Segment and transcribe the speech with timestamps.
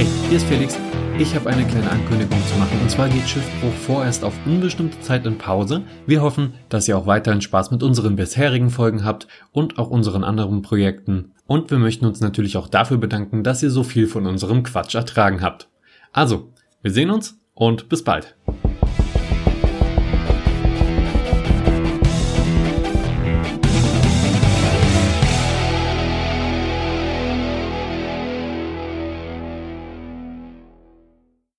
[0.00, 0.78] Hey, hier ist Felix.
[1.18, 2.80] Ich habe eine kleine Ankündigung zu machen.
[2.80, 5.82] Und zwar geht Schiffbruch vorerst auf unbestimmte Zeit in Pause.
[6.06, 10.24] Wir hoffen, dass ihr auch weiterhin Spaß mit unseren bisherigen Folgen habt und auch unseren
[10.24, 11.32] anderen Projekten.
[11.46, 14.94] Und wir möchten uns natürlich auch dafür bedanken, dass ihr so viel von unserem Quatsch
[14.94, 15.68] ertragen habt.
[16.12, 16.48] Also,
[16.80, 18.36] wir sehen uns und bis bald.